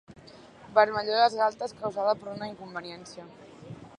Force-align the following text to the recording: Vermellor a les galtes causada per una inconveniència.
Vermellor 0.77 1.17
a 1.19 1.25
les 1.27 1.35
galtes 1.41 1.77
causada 1.83 2.17
per 2.23 2.33
una 2.33 2.51
inconveniència. 2.55 3.29